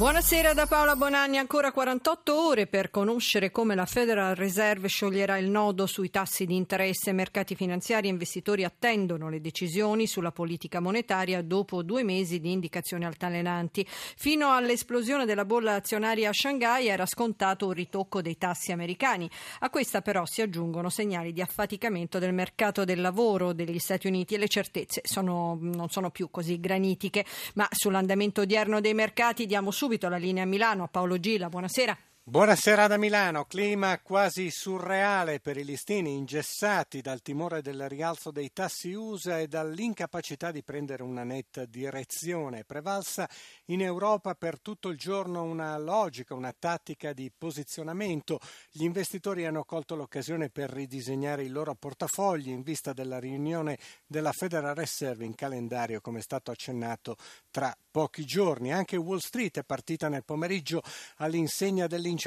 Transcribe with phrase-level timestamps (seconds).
[0.00, 5.50] Buonasera da Paola Bonanni, ancora 48 ore per conoscere come la Federal Reserve scioglierà il
[5.50, 7.12] nodo sui tassi di interesse.
[7.12, 13.04] Mercati finanziari e investitori attendono le decisioni sulla politica monetaria dopo due mesi di indicazioni
[13.04, 13.86] altalenanti.
[13.86, 19.30] Fino all'esplosione della bolla azionaria a Shanghai era scontato un ritocco dei tassi americani.
[19.58, 24.34] A questa però si aggiungono segnali di affaticamento del mercato del lavoro degli Stati Uniti
[24.34, 27.26] e le certezze sono, non sono più così granitiche.
[27.56, 31.48] Ma sull'andamento odierno dei mercati diamo subito subito la linea a Milano a Paolo Gila.
[31.48, 32.09] Buonasera.
[32.30, 38.52] Buonasera da Milano, clima quasi surreale per i listini ingessati dal timore del rialzo dei
[38.52, 42.62] tassi USA e dall'incapacità di prendere una netta direzione.
[42.62, 43.28] Prevalsa
[43.64, 48.38] in Europa per tutto il giorno una logica, una tattica di posizionamento.
[48.70, 54.30] Gli investitori hanno colto l'occasione per ridisegnare i loro portafogli in vista della riunione della
[54.30, 57.16] Federal Reserve in calendario, come è stato accennato
[57.50, 58.72] tra pochi giorni.
[58.72, 60.80] Anche Wall Street è partita nel pomeriggio
[61.16, 62.18] all'insegna dell'incertezza.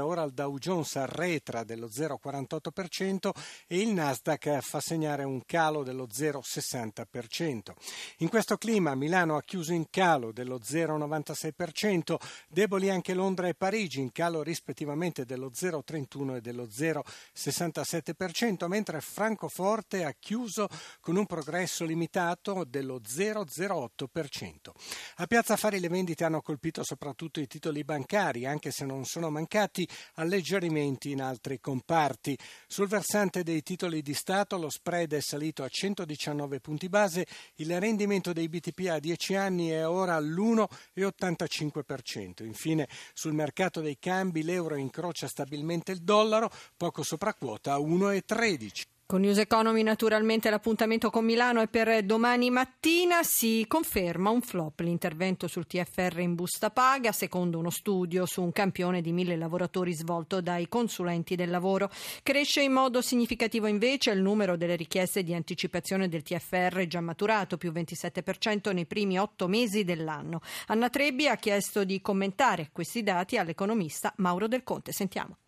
[0.00, 3.30] Ora il Dow Jones arretra dello 0,48%
[3.68, 7.72] e il Nasdaq fa segnare un calo dello 0,60%.
[8.18, 12.16] In questo clima Milano ha chiuso in calo dello 0,96%,
[12.48, 20.04] deboli anche Londra e Parigi in calo rispettivamente dello 0,31 e dello 0,67%, mentre Francoforte
[20.04, 20.66] ha chiuso
[21.00, 24.72] con un progresso limitato dello 0,08%.
[25.16, 29.27] A Piazza Affari le vendite hanno colpito soprattutto i titoli bancari, anche se non sono
[29.30, 32.36] mancati alleggerimenti in altri comparti.
[32.66, 37.78] Sul versante dei titoli di Stato lo spread è salito a 119 punti base, il
[37.80, 42.44] rendimento dei BTP a 10 anni è ora all'1,85%.
[42.44, 48.96] Infine sul mercato dei cambi l'euro incrocia stabilmente il dollaro, poco sopra quota a 1,13.
[49.10, 53.22] Con News Economy naturalmente l'appuntamento con Milano è per domani mattina.
[53.22, 58.52] Si conferma un flop l'intervento sul TFR in busta paga, secondo uno studio su un
[58.52, 61.90] campione di mille lavoratori svolto dai consulenti del lavoro.
[62.22, 67.56] Cresce in modo significativo invece il numero delle richieste di anticipazione del TFR già maturato,
[67.56, 70.42] più 27% nei primi otto mesi dell'anno.
[70.66, 74.92] Anna Trebbi ha chiesto di commentare questi dati all'economista Mauro Del Conte.
[74.92, 75.38] Sentiamo.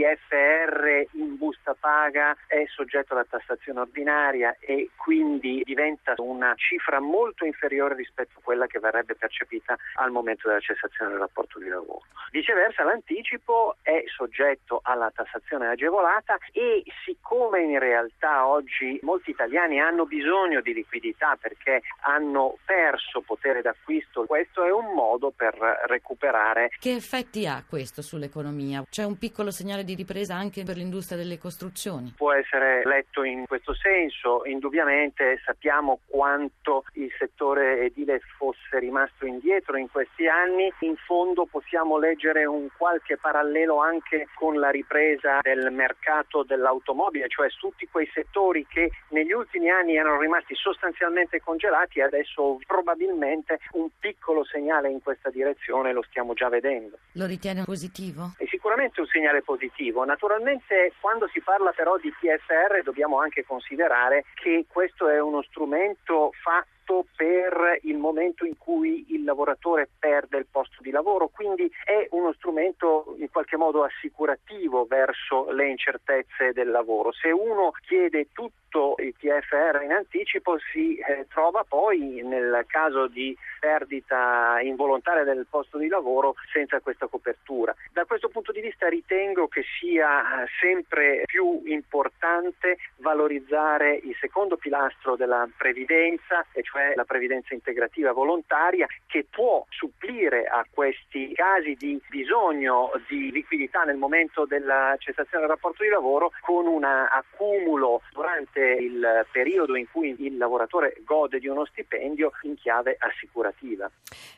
[0.00, 7.44] TFR in busta paga è soggetto alla tassazione ordinaria e quindi diventa una cifra molto
[7.44, 12.04] inferiore rispetto a quella che verrebbe percepita al momento della cessazione del rapporto di lavoro.
[12.30, 20.06] Viceversa l'anticipo è soggetto alla tassazione agevolata e siccome in realtà oggi molti italiani hanno
[20.06, 25.54] bisogno di liquidità perché hanno perso potere d'acquisto, questo è un modo per
[25.88, 26.70] recuperare.
[26.78, 28.84] Che effetti ha questo sull'economia?
[28.88, 32.14] C'è un piccolo segnale di di ripresa anche per l'industria delle costruzioni?
[32.16, 39.76] Può essere letto in questo senso, indubbiamente sappiamo quanto il settore edile fosse rimasto indietro
[39.76, 45.70] in questi anni, in fondo possiamo leggere un qualche parallelo anche con la ripresa del
[45.72, 52.02] mercato dell'automobile, cioè tutti quei settori che negli ultimi anni erano rimasti sostanzialmente congelati e
[52.02, 56.98] adesso probabilmente un piccolo segnale in questa direzione lo stiamo già vedendo.
[57.12, 58.34] Lo ritiene positivo?
[58.36, 60.04] È sicuramente un segnale positivo positivo.
[60.04, 66.30] Naturalmente quando si parla però di TFR dobbiamo anche considerare che questo è uno strumento
[66.42, 66.68] fatto
[67.16, 72.32] per il momento in cui il lavoratore perde il posto di lavoro, quindi è uno
[72.32, 77.12] strumento in qualche modo assicurativo verso le incertezze del lavoro.
[77.12, 83.36] Se uno chiede tutto il TFR in anticipo si eh, trova poi nel caso di
[83.58, 87.74] perdita involontaria del posto di lavoro senza questa copertura.
[87.92, 95.16] Da questo punto di vista ritengo che sia sempre più importante valorizzare il secondo pilastro
[95.16, 102.00] della previdenza, e cioè la previdenza integrativa volontaria, che può supplire a questi casi di
[102.08, 108.60] bisogno di liquidità nel momento della cessazione del rapporto di lavoro con un accumulo durante
[108.60, 108.99] il
[109.40, 113.90] periodo in cui il lavoratore gode di uno stipendio in chiave assicurativa.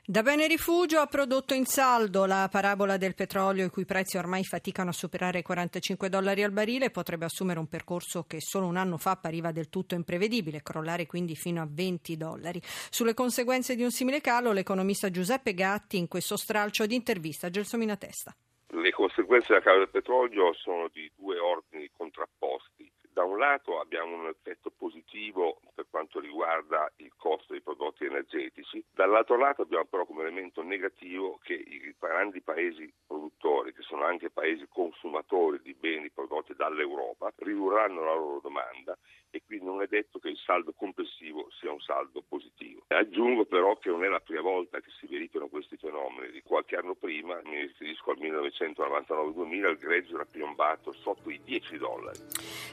[0.07, 4.45] Da bene rifugio ha prodotto in saldo la parabola del petrolio i cui prezzi ormai
[4.45, 8.77] faticano a superare i 45 dollari al barile potrebbe assumere un percorso che solo un
[8.77, 12.61] anno fa appariva del tutto imprevedibile, crollare quindi fino a 20 dollari.
[12.63, 17.51] Sulle conseguenze di un simile calo l'economista Giuseppe Gatti in questo stralcio di intervista a
[17.51, 18.33] Gelsomina Testa.
[18.69, 22.82] Le conseguenze della calo del petrolio sono di due ordini contrapposti.
[23.13, 28.85] Da un lato abbiamo un effetto positivo per quanto riguarda il costo dei prodotti energetici,
[28.93, 34.31] dall'altro lato abbiamo però come elemento negativo che i grandi paesi produttori, che sono anche
[34.31, 38.97] paesi consumatori di beni prodotti dall'Europa, ridurranno la loro domanda
[39.31, 42.83] e quindi non è detto che il saldo complessivo sia un saldo positivo.
[42.89, 46.33] Aggiungo però che non è la prima volta che si verificano questi fenomeni.
[46.33, 51.79] Di qualche anno prima, mi riferisco al 1999-2000, il greggio era piombato sotto i 10
[51.79, 52.19] dollari.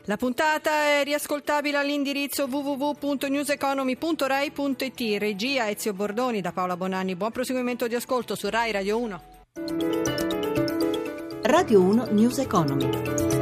[0.05, 5.28] La puntata è riascoltabile all'indirizzo www.newseconomy.rai.it.
[5.29, 7.15] Regia Ezio Bordoni da Paola Bonanni.
[7.15, 9.21] Buon proseguimento di ascolto su Rai Radio 1.
[11.43, 13.38] Radio 1 News Economy.